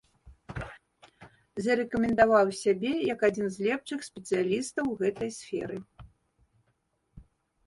Зарэкамендаваў 1.65 2.47
сябе 2.63 2.93
як 3.13 3.19
адзін 3.29 3.47
з 3.57 3.69
лепшых 3.69 3.99
спецыялістаў 4.09 4.85
у 4.95 4.97
гэтай 5.03 5.29
сферы. 5.39 5.77